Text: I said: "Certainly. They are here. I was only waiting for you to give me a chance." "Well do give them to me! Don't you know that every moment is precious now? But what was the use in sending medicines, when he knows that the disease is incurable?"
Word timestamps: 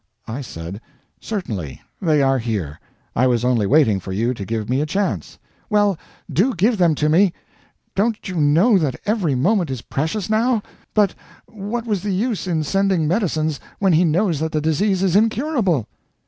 I 0.27 0.41
said: 0.41 0.81
"Certainly. 1.19 1.79
They 2.01 2.23
are 2.23 2.39
here. 2.39 2.79
I 3.15 3.27
was 3.27 3.45
only 3.45 3.67
waiting 3.67 3.99
for 3.99 4.11
you 4.11 4.33
to 4.33 4.45
give 4.45 4.67
me 4.67 4.81
a 4.81 4.85
chance." 4.87 5.37
"Well 5.69 5.95
do 6.27 6.55
give 6.55 6.79
them 6.79 6.95
to 6.95 7.07
me! 7.07 7.33
Don't 7.93 8.27
you 8.27 8.37
know 8.37 8.79
that 8.79 8.99
every 9.05 9.35
moment 9.35 9.69
is 9.69 9.83
precious 9.83 10.27
now? 10.27 10.63
But 10.95 11.13
what 11.45 11.85
was 11.85 12.01
the 12.01 12.15
use 12.15 12.47
in 12.47 12.63
sending 12.63 13.07
medicines, 13.07 13.59
when 13.77 13.93
he 13.93 14.03
knows 14.03 14.39
that 14.39 14.53
the 14.53 14.59
disease 14.59 15.03
is 15.03 15.15
incurable?" 15.15 15.87